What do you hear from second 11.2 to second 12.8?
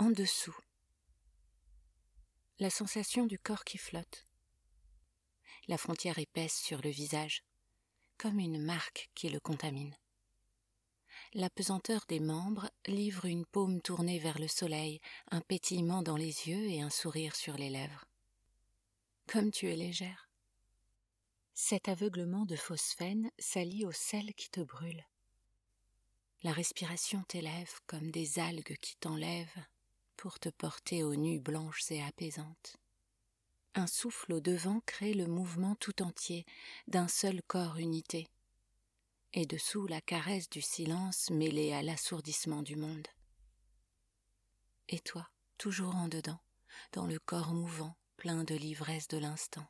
La pesanteur des membres